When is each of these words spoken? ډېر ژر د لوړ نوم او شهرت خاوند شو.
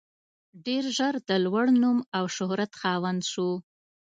ډېر 0.65 0.83
ژر 0.97 1.13
د 1.29 1.31
لوړ 1.45 1.65
نوم 1.81 1.97
او 2.17 2.25
شهرت 2.35 2.71
خاوند 2.81 3.21
شو. 3.31 3.49